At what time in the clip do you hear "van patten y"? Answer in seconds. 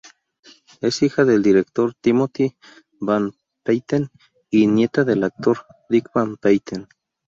3.01-4.65